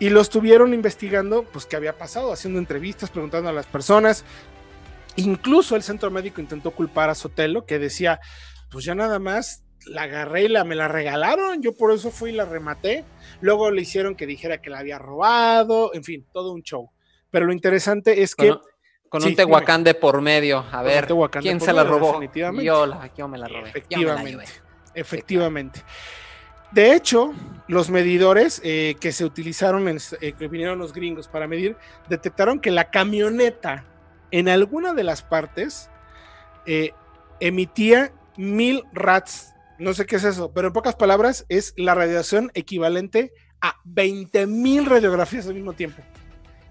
Y 0.00 0.08
lo 0.08 0.20
estuvieron 0.20 0.74
investigando, 0.74 1.44
pues 1.44 1.66
qué 1.66 1.76
había 1.76 1.96
pasado, 1.96 2.32
haciendo 2.32 2.58
entrevistas, 2.58 3.10
preguntando 3.10 3.48
a 3.48 3.52
las 3.52 3.66
personas. 3.66 4.24
Incluso 5.14 5.76
el 5.76 5.84
centro 5.84 6.10
médico 6.10 6.40
intentó 6.40 6.72
culpar 6.72 7.10
a 7.10 7.14
Sotelo, 7.14 7.64
que 7.64 7.78
decía, 7.78 8.18
pues 8.70 8.84
ya 8.84 8.96
nada 8.96 9.20
más 9.20 9.62
la 9.86 10.02
agarré 10.02 10.44
y 10.44 10.48
la, 10.48 10.64
me 10.64 10.74
la 10.74 10.88
regalaron, 10.88 11.62
yo 11.62 11.74
por 11.74 11.92
eso 11.92 12.10
fui 12.10 12.30
y 12.30 12.34
la 12.34 12.44
rematé. 12.44 13.04
Luego 13.40 13.70
le 13.70 13.82
hicieron 13.82 14.14
que 14.14 14.26
dijera 14.26 14.60
que 14.60 14.70
la 14.70 14.78
había 14.78 14.98
robado, 14.98 15.92
en 15.94 16.04
fin, 16.04 16.26
todo 16.32 16.52
un 16.52 16.62
show. 16.62 16.90
Pero 17.30 17.46
lo 17.46 17.52
interesante 17.52 18.22
es 18.22 18.34
que 18.34 18.48
Con, 18.48 18.60
con 19.08 19.22
Sí, 19.22 19.28
un 19.28 19.36
Tehuacán 19.36 19.84
de 19.84 19.94
por 19.94 20.20
medio. 20.20 20.64
A 20.70 20.82
ver, 20.82 21.08
¿quién 21.40 21.60
se 21.60 21.72
la 21.72 21.84
medio, 21.84 21.98
robó? 21.98 22.06
definitivamente. 22.12 22.64
Yo, 22.64 22.86
la, 22.86 23.10
yo 23.16 23.28
me 23.28 23.38
la 23.38 23.48
robé. 23.48 23.72
Yo 23.88 23.98
me 23.98 24.04
la 24.04 24.14
Efectivamente. 24.14 24.52
Efectivamente. 24.94 25.82
De 26.72 26.94
hecho, 26.94 27.32
los 27.66 27.90
medidores 27.90 28.60
eh, 28.64 28.96
que 29.00 29.10
se 29.12 29.24
utilizaron, 29.24 29.88
en, 29.88 29.98
eh, 30.20 30.32
que 30.32 30.46
vinieron 30.48 30.78
los 30.78 30.92
gringos 30.92 31.26
para 31.26 31.48
medir, 31.48 31.76
detectaron 32.08 32.60
que 32.60 32.70
la 32.70 32.90
camioneta 32.90 33.84
en 34.30 34.48
alguna 34.48 34.92
de 34.94 35.02
las 35.02 35.22
partes 35.22 35.90
eh, 36.66 36.92
emitía 37.40 38.12
mil 38.36 38.84
rats. 38.92 39.54
No 39.80 39.94
sé 39.94 40.06
qué 40.06 40.16
es 40.16 40.24
eso, 40.24 40.52
pero 40.52 40.68
en 40.68 40.72
pocas 40.72 40.94
palabras 40.94 41.46
es 41.48 41.74
la 41.76 41.94
radiación 41.94 42.50
equivalente 42.54 43.32
a 43.60 43.76
20 43.84 44.46
mil 44.46 44.86
radiografías 44.86 45.46
al 45.46 45.54
mismo 45.54 45.72
tiempo. 45.72 46.02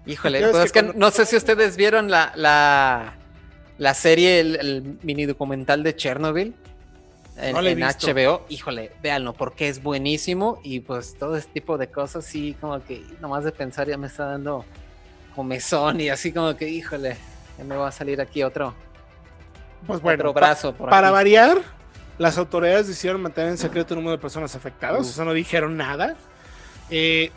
Híjole, 0.06 0.40
pues 0.48 0.64
es 0.66 0.72
que 0.72 0.80
cuando- 0.82 0.98
no 0.98 1.10
sé 1.10 1.26
si 1.26 1.36
ustedes 1.36 1.76
vieron 1.76 2.10
la, 2.10 2.32
la, 2.36 3.14
la 3.78 3.94
serie, 3.94 4.40
el, 4.40 4.56
el 4.56 4.98
mini 5.02 5.26
documental 5.26 5.82
de 5.82 5.94
Chernobyl 5.94 6.54
en, 7.36 7.52
No. 7.54 7.60
HBO. 7.60 8.44
Híjole, 8.48 8.92
véanlo, 9.02 9.32
porque 9.34 9.68
es 9.68 9.82
buenísimo 9.82 10.60
y 10.62 10.80
pues 10.80 11.16
todo 11.18 11.36
este 11.36 11.52
tipo 11.52 11.78
de 11.78 11.88
cosas, 11.90 12.24
sí, 12.24 12.56
como 12.60 12.82
que 12.84 13.04
nomás 13.20 13.44
de 13.44 13.52
pensar 13.52 13.88
ya 13.88 13.96
me 13.98 14.06
está 14.08 14.24
dando 14.26 14.64
comezón 15.34 16.00
y 16.00 16.08
así 16.10 16.32
como 16.32 16.56
que, 16.56 16.68
híjole, 16.68 17.16
ya 17.58 17.64
me 17.64 17.76
va 17.76 17.88
a 17.88 17.92
salir 17.92 18.20
aquí 18.20 18.42
otro, 18.42 18.74
Pues 19.86 20.00
bueno, 20.00 20.22
otro 20.22 20.32
brazo. 20.34 20.74
por 20.74 20.90
Para 20.90 21.08
aquí. 21.08 21.14
variar, 21.14 21.58
las 22.20 22.36
autoridades 22.36 22.86
decidieron 22.86 23.22
mantener 23.22 23.48
en 23.48 23.56
secreto 23.56 23.94
el 23.94 24.00
número 24.00 24.14
de 24.14 24.20
personas 24.20 24.54
afectadas, 24.54 25.06
Uh. 25.06 25.08
o 25.08 25.12
sea, 25.12 25.24
no 25.24 25.32
dijeron 25.32 25.78
nada. 25.78 26.16
Eh, 26.90 27.30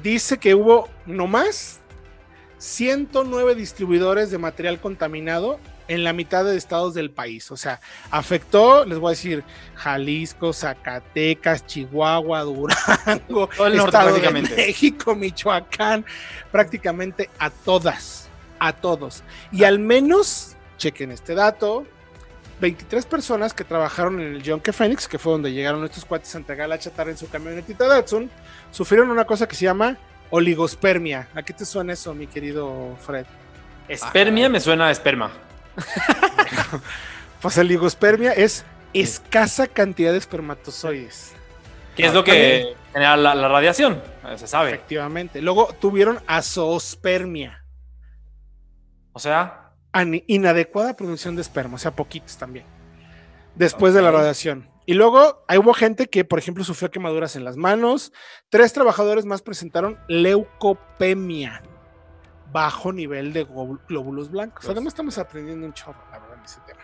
dice 0.00 0.38
que 0.38 0.54
hubo 0.54 0.88
nomás 1.06 1.80
109 2.58 3.56
distribuidores 3.56 4.30
de 4.30 4.38
material 4.38 4.78
contaminado 4.78 5.58
en 5.88 6.04
la 6.04 6.12
mitad 6.12 6.44
de 6.44 6.56
estados 6.56 6.94
del 6.94 7.10
país. 7.10 7.50
O 7.50 7.56
sea, 7.56 7.80
afectó, 8.12 8.84
les 8.84 9.00
voy 9.00 9.08
a 9.08 9.10
decir, 9.10 9.42
Jalisco, 9.74 10.52
Zacatecas, 10.52 11.66
Chihuahua, 11.66 12.42
Durango, 12.42 13.48
Todo 13.56 13.66
el 13.66 13.76
norte, 13.76 13.96
Estado 13.96 14.14
de. 14.14 14.42
México, 14.42 15.16
Michoacán, 15.16 16.04
prácticamente 16.52 17.28
a 17.40 17.50
todas, 17.50 18.28
a 18.60 18.72
todos. 18.72 19.24
Y 19.50 19.64
al 19.64 19.80
menos, 19.80 20.54
chequen 20.78 21.10
este 21.10 21.34
dato, 21.34 21.88
23 22.60 23.06
personas 23.06 23.54
que 23.54 23.64
trabajaron 23.64 24.20
en 24.20 24.34
el 24.34 24.42
Yonke 24.42 24.72
Phoenix, 24.72 25.08
que 25.08 25.18
fue 25.18 25.32
donde 25.32 25.52
llegaron 25.52 25.84
estos 25.84 26.04
cuates 26.04 26.34
a 26.34 26.38
entregar 26.38 26.68
la 26.68 26.78
chatarra 26.78 27.10
en 27.10 27.16
su 27.16 27.28
camionetita 27.28 27.86
Datsun, 27.86 28.30
sufrieron 28.70 29.10
una 29.10 29.24
cosa 29.24 29.48
que 29.48 29.56
se 29.56 29.64
llama 29.64 29.96
oligospermia. 30.30 31.28
¿A 31.34 31.42
qué 31.42 31.52
te 31.52 31.64
suena 31.64 31.94
eso, 31.94 32.14
mi 32.14 32.26
querido 32.26 32.96
Fred? 33.00 33.26
Espermia 33.88 34.48
me 34.48 34.60
suena 34.60 34.88
a 34.88 34.90
esperma. 34.90 35.30
Pues 37.40 37.56
oligospermia 37.56 38.32
es 38.32 38.66
escasa 38.92 39.66
cantidad 39.66 40.12
de 40.12 40.18
espermatozoides. 40.18 41.32
Que 41.96 42.04
es 42.04 42.12
lo 42.12 42.22
que 42.22 42.76
genera 42.92 43.16
la, 43.16 43.34
la 43.34 43.48
radiación. 43.48 44.02
Se 44.36 44.46
sabe. 44.46 44.70
Efectivamente. 44.70 45.40
Luego 45.40 45.74
tuvieron 45.80 46.20
azoospermia, 46.26 47.64
O 49.12 49.18
sea, 49.18 49.69
inadecuada 50.26 50.94
producción 50.96 51.34
de 51.36 51.42
esperma, 51.42 51.74
o 51.76 51.78
sea, 51.78 51.90
poquitos 51.92 52.36
también. 52.36 52.64
Después 53.54 53.92
de 53.94 54.02
la 54.02 54.10
radiación. 54.10 54.68
Y 54.86 54.94
luego 54.94 55.44
hay 55.46 55.58
hubo 55.58 55.74
gente 55.74 56.08
que, 56.08 56.24
por 56.24 56.38
ejemplo, 56.38 56.64
sufrió 56.64 56.90
quemaduras 56.90 57.36
en 57.36 57.44
las 57.44 57.56
manos. 57.56 58.12
Tres 58.48 58.72
trabajadores 58.72 59.24
más 59.24 59.42
presentaron 59.42 59.98
leucopemia, 60.08 61.62
bajo 62.52 62.92
nivel 62.92 63.32
de 63.32 63.46
gló- 63.46 63.80
glóbulos 63.88 64.30
blancos. 64.30 64.64
Además, 64.68 64.92
estamos 64.92 65.18
aprendiendo 65.18 65.66
un 65.66 65.72
chorro, 65.74 66.00
la 66.10 66.18
verdad, 66.18 66.38
en 66.38 66.44
ese 66.44 66.60
tema. 66.66 66.80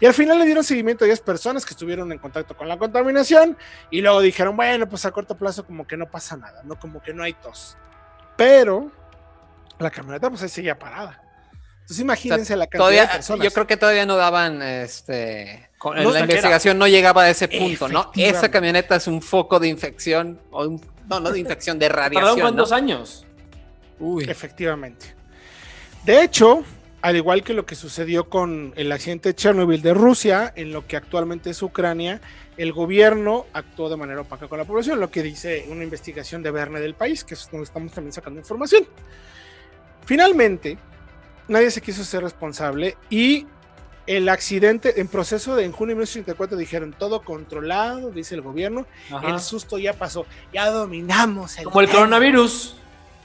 Y 0.00 0.06
al 0.06 0.14
final 0.14 0.38
le 0.38 0.44
dieron 0.46 0.62
seguimiento 0.64 1.04
a 1.04 1.06
10 1.06 1.20
personas 1.20 1.64
que 1.64 1.70
estuvieron 1.74 2.10
en 2.12 2.18
contacto 2.18 2.56
con 2.56 2.68
la 2.68 2.78
contaminación 2.78 3.56
y 3.90 4.00
luego 4.00 4.20
dijeron, 4.20 4.56
bueno, 4.56 4.88
pues 4.88 5.04
a 5.04 5.10
corto 5.10 5.36
plazo 5.36 5.64
como 5.66 5.86
que 5.86 5.96
no 5.96 6.10
pasa 6.10 6.36
nada, 6.36 6.62
¿no? 6.64 6.78
Como 6.78 7.02
que 7.02 7.12
no 7.12 7.22
hay 7.22 7.34
tos. 7.34 7.76
Pero 8.36 8.90
la 9.78 9.90
camioneta 9.90 10.28
pues 10.30 10.42
ahí 10.42 10.48
seguía 10.48 10.78
parada. 10.78 11.22
Entonces 11.88 12.00
imagínense 12.04 12.54
la 12.54 12.66
cantidad 12.66 12.90
de 12.90 12.96
Todavía, 12.96 13.12
personas. 13.14 13.44
yo 13.46 13.50
creo 13.50 13.66
que 13.66 13.76
todavía 13.78 14.04
no 14.04 14.16
daban, 14.18 14.60
este, 14.60 15.70
con- 15.78 15.96
No, 16.02 16.10
la 16.10 16.20
investigación 16.20 16.76
no 16.76 16.86
llegaba 16.86 17.22
a 17.22 17.30
ese 17.30 17.48
punto, 17.48 17.88
¿no? 17.88 18.10
Esa 18.14 18.50
camioneta 18.50 18.96
es 18.96 19.06
un 19.06 19.22
foco 19.22 19.58
de 19.58 19.68
infección, 19.68 20.38
o 20.50 20.66
un- 20.66 20.84
no, 21.08 21.18
no 21.18 21.30
de 21.30 21.38
infección, 21.38 21.78
de 21.78 21.88
¿tardaron 21.88 22.12
radiación. 22.12 22.40
cuántos 22.42 22.70
¿no? 22.72 22.76
años? 22.76 23.24
Uy, 23.98 24.24
Efectivamente. 24.28 25.14
De 26.04 26.22
hecho, 26.22 26.62
al 27.00 27.16
igual 27.16 27.42
que 27.42 27.54
lo 27.54 27.64
que 27.64 27.74
sucedió 27.74 28.28
con 28.28 28.74
el 28.76 28.92
accidente 28.92 29.30
de 29.30 29.34
Chernobyl 29.34 29.80
de 29.80 29.94
Rusia, 29.94 30.52
en 30.56 30.74
lo 30.74 30.86
que 30.86 30.94
actualmente 30.98 31.48
es 31.48 31.62
Ucrania, 31.62 32.20
el 32.58 32.74
gobierno 32.74 33.46
actuó 33.54 33.88
de 33.88 33.96
manera 33.96 34.20
opaca 34.20 34.46
con 34.46 34.58
la 34.58 34.66
población, 34.66 35.00
lo 35.00 35.10
que 35.10 35.22
dice 35.22 35.64
una 35.70 35.84
investigación 35.84 36.42
de 36.42 36.50
Verne 36.50 36.80
del 36.80 36.92
país, 36.94 37.24
que 37.24 37.32
es 37.32 37.48
donde 37.50 37.64
estamos 37.64 37.92
también 37.92 38.12
sacando 38.12 38.40
información. 38.40 38.86
Finalmente, 40.04 40.76
nadie 41.48 41.70
se 41.70 41.80
quiso 41.80 42.04
ser 42.04 42.22
responsable 42.22 42.96
y 43.10 43.46
el 44.06 44.28
accidente 44.30 45.00
en 45.00 45.08
proceso 45.08 45.54
de 45.54 45.64
en 45.64 45.72
junio 45.72 45.94
de 45.94 46.00
1984 46.00 46.56
dijeron 46.56 46.94
todo 46.98 47.22
controlado, 47.22 48.10
dice 48.10 48.34
el 48.34 48.40
gobierno, 48.42 48.86
Ajá. 49.12 49.28
el 49.28 49.40
susto 49.40 49.76
ya 49.78 49.92
pasó, 49.92 50.24
ya 50.52 50.70
dominamos 50.70 51.58
el 51.58 51.64
Como 51.64 51.80
el 51.82 51.86
pedo, 51.88 51.98
coronavirus. 51.98 52.76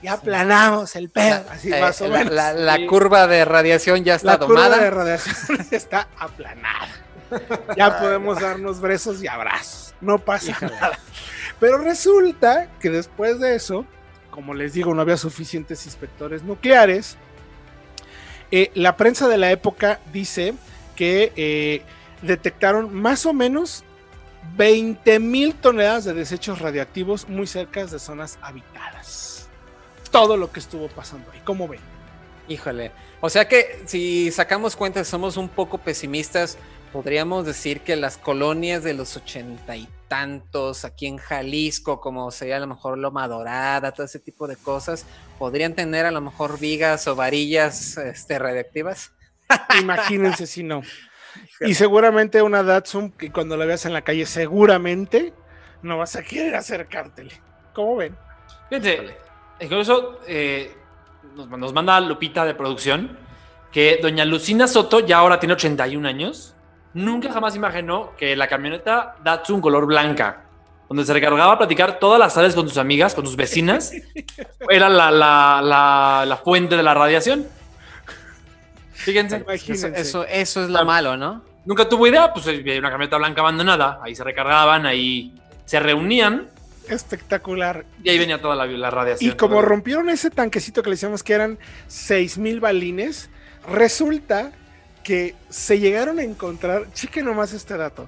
ya 0.02 0.14
aplanamos 0.14 0.96
el 0.98 1.10
pedo, 1.10 1.46
así 1.50 1.72
eh, 1.72 1.80
más 1.80 2.02
o 2.02 2.08
la, 2.10 2.18
menos. 2.18 2.34
la- 2.34 2.54
la 2.54 2.76
Sí. 2.76 2.86
curva 2.88 3.28
de 3.28 3.46
radiación 3.46 4.04
ya 4.04 4.16
está 4.16 4.34
La 4.34 4.40
curva 4.40 4.64
domada. 4.68 4.84
de 4.84 4.90
radiación 4.90 5.68
está 5.72 6.08
aplanada. 6.18 6.90
Ya 7.78 7.98
podemos 8.00 8.40
darnos 8.42 8.80
besos 8.82 9.24
y 9.24 9.28
abrazos. 9.28 9.96
No 10.02 10.20
pasa 10.20 10.56
nada. 10.62 11.00
Pero 11.60 11.78
resulta 11.80 12.68
que 12.82 12.90
después 12.90 13.40
de 13.40 13.56
eso, 13.56 13.86
como 14.30 14.54
les 14.54 14.74
digo, 14.74 14.94
no 14.94 15.02
había 15.02 15.16
suficientes 15.18 15.86
inspectores 15.86 16.44
nucleares. 16.44 17.18
Eh, 18.56 18.70
la 18.76 18.98
prensa 18.98 19.28
de 19.28 19.40
la 19.40 19.50
época 19.50 20.00
dice 20.14 20.54
que 20.96 21.34
eh, 21.36 21.82
detectaron 22.22 22.94
más 22.94 23.26
o 23.26 23.34
menos 23.34 23.84
20 24.56 25.18
mil 25.18 25.56
toneladas 25.56 26.06
de 26.06 26.14
desechos 26.14 26.60
radioactivos 26.60 27.28
muy 27.28 27.48
cerca 27.48 27.84
de 27.84 27.98
zonas 27.98 28.38
habitadas. 28.44 29.48
Todo 30.12 30.38
lo 30.38 30.52
que 30.52 30.60
estuvo 30.60 30.88
pasando 30.88 31.32
ahí. 31.32 31.42
¿Cómo 31.44 31.68
ven? 31.68 31.80
Híjole. 32.48 32.92
O 33.22 33.30
sea 33.32 33.48
que 33.48 33.82
si 33.88 34.30
sacamos 34.30 34.76
cuenta, 34.76 35.04
somos 35.04 35.36
un 35.36 35.50
poco 35.50 35.80
pesimistas, 35.80 36.60
podríamos 36.92 37.48
decir 37.48 37.82
que 37.82 37.96
las 37.96 38.18
colonias 38.18 38.84
de 38.84 38.94
los 38.94 39.18
ochenta 39.18 39.76
y 39.76 39.88
tantos 40.14 40.86
aquí 40.86 41.08
en 41.08 41.18
Jalisco, 41.18 42.00
como 42.00 42.30
sería 42.30 42.58
a 42.58 42.60
lo 42.60 42.68
mejor 42.68 43.00
Loma 43.00 43.28
Dorada, 43.28 43.94
todo 43.94 44.06
ese 44.06 44.20
tipo 44.20 44.48
de 44.48 44.56
cosas, 44.56 45.08
podrían 45.40 45.74
tener 45.74 46.06
a 46.06 46.12
lo 46.12 46.22
mejor 46.22 46.60
vigas 46.60 47.08
o 47.08 47.16
varillas 47.16 47.98
este, 47.98 48.38
radiactivas. 48.38 49.12
Imagínense 49.82 50.46
si 50.46 50.62
no. 50.62 50.84
Y 51.62 51.74
seguramente 51.74 52.44
una 52.44 52.62
Datsun 52.62 53.10
que 53.10 53.32
cuando 53.32 53.58
la 53.58 53.66
veas 53.66 53.88
en 53.88 53.94
la 53.94 54.04
calle, 54.04 54.28
seguramente 54.28 55.34
no 55.82 55.98
vas 55.98 56.16
a 56.16 56.22
querer 56.22 56.54
acercártele. 56.54 57.34
¿Cómo 57.74 57.96
ven? 57.96 58.16
Fíjense, 58.70 59.18
incluso 59.62 60.20
eh, 60.28 60.76
nos, 61.36 61.50
nos 61.50 61.74
manda 61.74 62.00
Lupita 62.00 62.46
de 62.46 62.54
producción 62.54 63.18
que 63.72 63.98
doña 64.00 64.26
Lucina 64.26 64.68
Soto 64.68 65.00
ya 65.00 65.18
ahora 65.18 65.40
tiene 65.40 65.54
81 65.54 66.08
años. 66.08 66.56
Nunca 66.94 67.32
jamás 67.32 67.56
imaginó 67.56 68.12
que 68.18 68.36
la 68.36 68.48
camioneta 68.48 69.16
Datsun 69.24 69.62
color 69.62 69.86
blanca, 69.88 70.42
donde 70.88 71.06
se 71.06 71.14
recargaba 71.14 71.54
a 71.54 71.58
platicar 71.58 71.98
todas 72.00 72.20
las 72.20 72.34
tardes 72.34 72.54
con 72.54 72.68
sus 72.70 72.78
amigas, 72.78 73.16
con 73.16 73.26
sus 73.26 73.36
vecinas, 73.36 73.92
era 74.70 74.90
la, 74.90 75.10
la- 75.10 75.62
la- 75.64 76.26
la 76.28 76.38
fuente 76.38 76.78
de 76.78 76.84
la 76.84 76.94
radiación. 76.94 77.46
Fíjense, 78.94 79.44
Eso, 79.54 79.88
eso, 79.88 80.26
eso 80.26 80.64
es 80.64 80.70
lo 80.70 80.86
malo, 80.86 81.18
¿no? 81.18 81.44
nunca 81.66 81.88
tuvo 81.88 82.06
idea, 82.08 82.32
pues 82.34 82.46
había 82.48 82.78
una 82.80 82.90
camioneta 82.92 83.18
blanca 83.18 83.40
abandonada, 83.42 84.00
ahí 84.04 84.14
se 84.16 84.24
recargaban, 84.24 84.86
ahí 84.86 85.34
se 85.66 85.80
reunían 85.80 86.48
Espectacular. 86.90 87.86
y 88.04 88.10
ahí 88.10 88.20
venía 88.20 88.42
toda 88.42 88.56
la, 88.56 88.66
la 88.66 88.92
radiación. 88.92 89.32
Y 89.32 89.36
como 89.38 89.62
rompieron 89.62 90.10
ese 90.10 90.30
tanquecito 90.30 90.84
que 90.84 90.90
le 90.90 90.96
decíamos 90.96 91.24
que 91.24 91.32
eran 91.34 91.58
6000 91.88 92.60
balines, 92.60 93.30
resulta 93.72 94.52
que 95.04 95.36
se 95.50 95.80
llegaron 95.80 96.20
a 96.20 96.24
encontrar, 96.24 96.92
chequen 96.94 97.26
nomás 97.26 97.54
este 97.54 97.76
dato, 97.78 98.08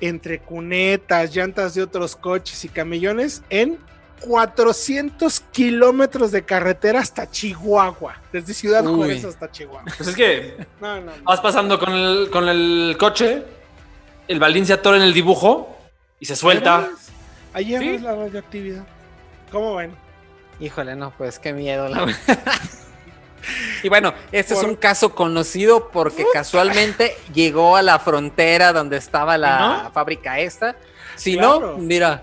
entre 0.00 0.40
cunetas, 0.40 1.34
llantas 1.34 1.74
de 1.74 1.82
otros 1.82 2.14
coches 2.16 2.64
y 2.64 2.68
camellones 2.68 3.42
en 3.50 3.78
400 4.20 5.40
kilómetros 5.52 6.30
de 6.32 6.44
carretera 6.44 7.00
hasta 7.00 7.30
Chihuahua, 7.30 8.20
desde 8.32 8.54
Ciudad 8.54 8.86
Uy. 8.86 8.94
Juárez 8.96 9.24
hasta 9.24 9.50
Chihuahua. 9.50 9.84
Pues 9.96 10.08
es 10.08 10.16
que 10.16 10.66
No, 10.80 11.00
no, 11.00 11.06
no. 11.06 11.12
vas 11.24 11.40
pasando 11.40 11.78
con 11.78 11.92
el, 11.92 12.30
con 12.30 12.48
el 12.48 12.96
coche, 12.98 13.42
el 14.28 14.38
balín 14.38 14.64
se 14.66 14.72
atora 14.72 14.96
en 14.96 15.02
el 15.02 15.12
dibujo 15.12 15.76
y 16.20 16.26
se 16.26 16.36
suelta. 16.36 16.88
Ahí 17.52 17.76
Sí. 17.78 17.88
es 17.88 18.02
la 18.02 18.14
radioactividad. 18.14 18.84
¿Cómo 19.52 19.76
ven? 19.76 19.92
Híjole, 20.60 20.96
no, 20.96 21.12
pues 21.16 21.38
qué 21.38 21.52
miedo. 21.52 21.88
la 21.88 22.04
verdad. 22.04 22.18
y 23.84 23.88
bueno, 23.88 24.12
este 24.32 24.54
Por- 24.54 24.64
es 24.64 24.68
un 24.70 24.76
caso 24.76 25.14
conocido 25.14 25.88
porque 25.90 26.24
casualmente 26.32 27.16
llegó 27.32 27.76
a 27.76 27.82
la 27.82 27.98
frontera 27.98 28.72
donde 28.72 28.96
estaba 28.96 29.38
la 29.38 29.82
¿No? 29.84 29.92
fábrica 29.92 30.38
esta. 30.40 30.74
Si 31.16 31.34
Claro. 31.34 31.60
no, 31.60 31.76
mira, 31.78 32.22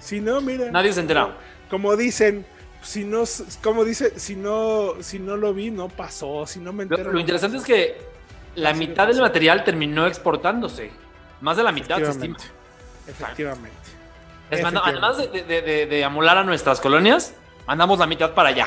Si 0.00 0.20
no, 0.20 0.40
mira. 0.40 0.70
Nadie 0.70 0.92
se 0.92 1.00
entera. 1.00 1.36
Como 1.70 1.96
dicen, 1.96 2.44
si 2.82 3.04
no, 3.04 3.24
como 3.62 3.84
dice, 3.84 4.18
si 4.20 4.36
no, 4.36 4.94
si 5.00 5.18
no 5.18 5.36
lo 5.36 5.54
vi, 5.54 5.70
no 5.70 5.88
pasó. 5.88 6.46
Si 6.46 6.58
no 6.60 6.72
me 6.72 6.84
Lo, 6.84 6.94
entero. 6.96 7.12
lo 7.12 7.18
interesante 7.20 7.56
es 7.58 7.64
que 7.64 7.96
la 8.56 8.70
Así 8.70 8.78
mitad 8.80 9.06
del 9.06 9.20
material 9.20 9.64
terminó 9.64 10.06
exportándose. 10.06 10.90
Más 11.40 11.56
de 11.56 11.62
la 11.62 11.72
mitad 11.72 11.96
se 11.98 12.10
estima. 12.10 12.36
Efectivamente. 13.06 13.76
Además 14.50 15.18
de, 15.18 15.42
de- 15.42 15.62
de- 15.62 15.86
de 15.86 16.04
amolar 16.04 16.38
a 16.38 16.44
nuestras 16.44 16.80
colonias, 16.80 17.32
mandamos 17.66 17.98
la 17.98 18.06
mitad 18.06 18.32
para 18.32 18.50
allá. 18.50 18.66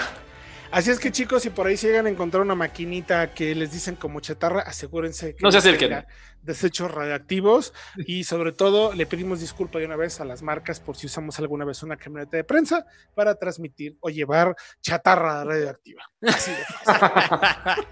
Así 0.72 0.92
es 0.92 1.00
que 1.00 1.12
chicos, 1.12 1.42
si 1.44 1.50
por 1.50 1.66
ahí 1.68 1.76
se 1.78 1.88
llegan 1.88 2.06
a 2.06 2.10
encontrar 2.10 2.44
una 2.44 2.54
maquinita 2.56 3.34
que 3.34 3.56
les 3.56 3.72
dicen 3.72 3.96
como 3.96 4.20
chatarra, 4.20 4.62
asegúrense 4.62 5.36
que 5.36 5.42
No 5.44 5.52
se 5.52 5.58
acerquen. 5.58 5.90
tenga 5.90 6.08
desechos 6.44 6.90
radioactivos 6.92 7.74
y 7.98 8.24
sobre 8.24 8.52
todo 8.54 8.94
le 8.94 9.06
pedimos 9.06 9.40
disculpa 9.42 9.80
de 9.80 9.86
una 9.86 9.96
vez 9.98 10.22
a 10.22 10.26
las 10.26 10.42
marcas 10.42 10.80
por 10.80 10.96
si 10.96 11.08
usamos 11.08 11.38
alguna 11.40 11.66
vez 11.66 11.84
una 11.84 11.98
camioneta 11.98 12.38
de 12.38 12.44
prensa 12.46 12.86
para 13.14 13.36
transmitir 13.36 13.98
o 14.00 14.10
llevar 14.10 14.56
chatarra 14.82 15.44
radioactiva. 15.44 16.04
Así 16.28 16.52
de 16.52 16.64
fácil. 16.86 17.84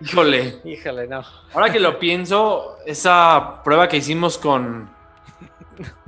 Híjole. 0.00 0.60
híjole, 0.64 1.06
no. 1.06 1.22
Ahora 1.52 1.70
que 1.70 1.80
lo 1.80 1.98
pienso, 1.98 2.78
esa 2.86 3.62
prueba 3.62 3.88
que 3.88 3.98
hicimos 3.98 4.38
con, 4.38 4.90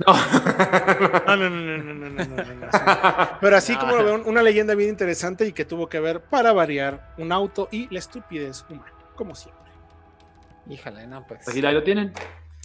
no. 0.05 1.35
no, 1.35 1.35
no, 1.37 1.49
no, 1.49 1.77
no, 1.77 1.93
no, 1.93 2.09
no, 2.09 2.25
no, 2.25 2.25
no 2.25 3.29
Pero 3.41 3.57
así 3.57 3.75
como 3.75 3.95
lo 3.95 4.03
veo, 4.03 4.23
una 4.25 4.41
leyenda 4.41 4.75
bien 4.75 4.89
interesante 4.89 5.45
y 5.45 5.51
que 5.51 5.65
tuvo 5.65 5.87
que 5.89 5.99
ver, 5.99 6.21
para 6.21 6.53
variar, 6.53 7.13
un 7.17 7.31
auto 7.31 7.67
y 7.71 7.91
la 7.93 7.99
estupidez 7.99 8.65
humana, 8.69 8.93
como 9.15 9.35
siempre. 9.35 9.63
Híjale, 10.69 11.07
no, 11.07 11.25
pues. 11.25 11.41
pues 11.43 11.55
aquí 11.55 11.65
ahí 11.65 11.73
lo 11.73 11.83
tienen. 11.83 12.13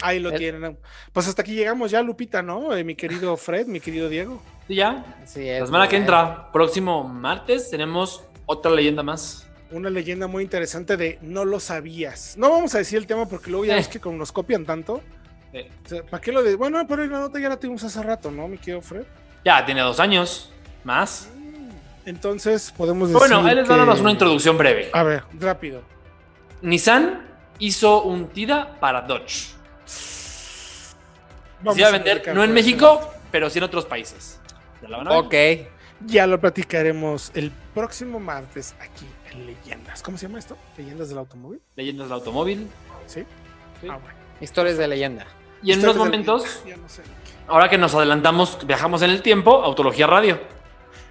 Ahí 0.00 0.18
lo 0.18 0.30
El... 0.30 0.38
tienen. 0.38 0.78
Pues 1.12 1.28
hasta 1.28 1.42
aquí 1.42 1.54
llegamos 1.54 1.90
ya, 1.90 2.02
Lupita, 2.02 2.42
¿no? 2.42 2.74
Eh, 2.74 2.84
mi 2.84 2.94
querido 2.94 3.36
Fred, 3.36 3.66
mi 3.66 3.80
querido 3.80 4.08
Diego. 4.08 4.42
Sí, 4.66 4.76
ya. 4.76 5.04
Así 5.22 5.46
la 5.46 5.66
semana 5.66 5.88
que 5.88 5.96
entra, 5.96 6.50
próximo 6.52 7.04
martes, 7.04 7.70
tenemos 7.70 8.24
otra 8.46 8.72
leyenda 8.72 9.02
más 9.02 9.48
una 9.72 9.90
leyenda 9.90 10.26
muy 10.26 10.44
interesante 10.44 10.96
de 10.96 11.18
no 11.22 11.44
lo 11.44 11.58
sabías. 11.58 12.36
No 12.36 12.50
vamos 12.50 12.74
a 12.74 12.78
decir 12.78 12.98
el 12.98 13.06
tema 13.06 13.26
porque 13.26 13.50
luego 13.50 13.64
ya 13.64 13.74
eh. 13.74 13.76
ves 13.76 13.88
que 13.88 14.00
como 14.00 14.16
nos 14.16 14.30
copian 14.30 14.64
tanto, 14.64 15.00
o 15.54 15.88
sea, 15.88 16.02
¿Para 16.04 16.20
qué 16.20 16.32
lo 16.32 16.42
de.? 16.42 16.56
Bueno, 16.56 16.84
pero 16.88 17.04
la 17.06 17.20
nota 17.20 17.38
ya 17.38 17.48
la 17.48 17.58
tuvimos 17.58 17.84
hace 17.84 18.02
rato, 18.02 18.30
¿no, 18.30 18.48
mi 18.48 18.58
querido 18.58 18.80
Fred? 18.80 19.04
ya, 19.44 19.64
tiene 19.66 19.80
dos 19.82 20.00
años 20.00 20.50
más. 20.84 21.28
Entonces 22.04 22.72
podemos 22.76 23.08
decir. 23.08 23.18
Bueno, 23.18 23.46
ahí 23.46 23.54
les 23.54 23.68
que- 23.68 23.76
damos 23.76 24.00
una 24.00 24.10
introducción 24.10 24.56
breve. 24.58 24.90
A 24.92 25.02
ver, 25.02 25.24
rápido. 25.38 25.82
Nissan 26.62 27.26
hizo 27.58 28.02
un 28.02 28.28
TIDA 28.28 28.78
para 28.80 29.02
Dodge. 29.02 29.52
Vamos 31.60 31.74
Se 31.74 31.80
iba 31.80 31.88
a 31.88 31.92
vender, 31.92 32.34
no 32.34 32.42
en 32.42 32.52
México, 32.52 33.12
pero 33.30 33.48
sí 33.50 33.58
en 33.58 33.64
otros 33.64 33.84
países. 33.86 34.40
Ya 34.82 34.88
la 34.88 34.98
van 34.98 35.08
a 35.08 35.10
ver. 35.10 35.18
Ok. 35.60 35.68
Ya 36.06 36.26
lo 36.26 36.40
platicaremos 36.40 37.30
el 37.34 37.52
próximo 37.74 38.18
martes 38.18 38.74
aquí 38.80 39.06
en 39.30 39.46
Leyendas. 39.46 40.02
¿Cómo 40.02 40.18
se 40.18 40.26
llama 40.26 40.40
esto? 40.40 40.56
Leyendas 40.76 41.08
del 41.10 41.18
automóvil. 41.18 41.60
Leyendas 41.76 42.08
del 42.08 42.14
automóvil. 42.14 42.68
¿Sí? 43.06 43.20
Sí. 43.80 43.86
Ah, 43.88 43.98
bueno. 44.02 44.18
Historias 44.40 44.76
de 44.78 44.88
leyenda. 44.88 45.24
Y 45.62 45.72
en 45.72 45.80
unos 45.80 45.96
momentos, 45.96 46.62
Ya 46.66 46.76
no 46.76 46.88
sé. 46.88 47.02
ahora 47.48 47.68
que 47.68 47.78
nos 47.78 47.94
adelantamos, 47.94 48.58
viajamos 48.66 49.02
en 49.02 49.10
el 49.10 49.22
tiempo, 49.22 49.62
Autología 49.62 50.06
Radio. 50.06 50.40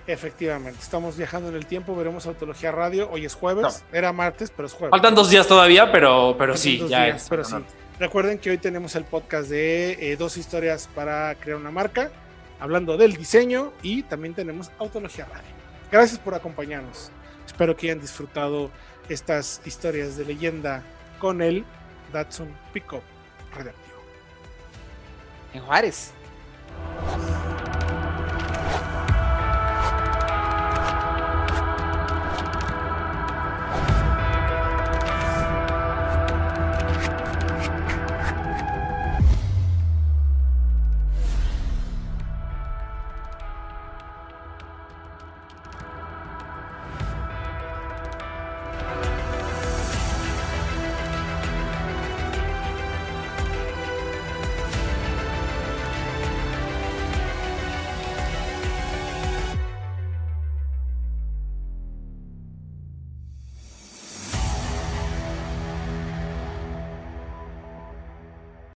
Efectivamente, 0.07 0.79
estamos 0.81 1.15
viajando 1.15 1.49
en 1.49 1.55
el 1.55 1.65
tiempo, 1.65 1.95
veremos 1.95 2.25
Autología 2.25 2.71
Radio. 2.71 3.09
Hoy 3.11 3.25
es 3.25 3.35
jueves, 3.35 3.83
era 3.93 4.11
martes, 4.11 4.51
pero 4.53 4.65
es 4.67 4.73
jueves. 4.73 4.89
Faltan 4.91 5.15
dos 5.15 5.29
días 5.29 5.47
todavía, 5.47 5.91
pero, 5.91 6.35
pero 6.37 6.53
Faltan 6.53 6.57
sí, 6.57 6.79
ya 6.89 7.05
días, 7.05 7.23
es. 7.23 7.29
pero 7.29 7.43
sí. 7.43 7.55
Recuerden 7.99 8.39
que 8.39 8.49
hoy 8.49 8.57
tenemos 8.57 8.95
el 8.95 9.03
podcast 9.05 9.47
de 9.49 9.91
eh, 10.11 10.17
dos 10.17 10.35
historias 10.37 10.89
para 10.95 11.35
crear 11.35 11.57
una 11.57 11.69
marca, 11.71 12.09
hablando 12.59 12.97
del 12.97 13.15
diseño 13.15 13.71
y 13.83 14.01
también 14.03 14.33
tenemos 14.33 14.71
Autología 14.79 15.25
Radio. 15.25 15.47
Gracias 15.91 16.19
por 16.19 16.33
acompañarnos. 16.33 17.11
Espero 17.45 17.77
que 17.77 17.87
hayan 17.87 18.01
disfrutado 18.01 18.71
estas 19.07 19.61
historias 19.65 20.17
de 20.17 20.25
leyenda 20.25 20.83
con 21.19 21.41
el 21.43 21.63
Datsun 22.11 22.49
Pickup 22.73 23.03
Radioactivo. 23.55 23.90
Em 25.53 25.59
Juárez? 25.59 26.13